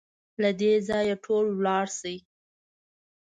له 0.41 0.49
دې 0.59 0.73
ځايه 0.87 1.15
ټول 1.25 1.45
ولاړ 1.57 1.85
شئ! 1.99 2.17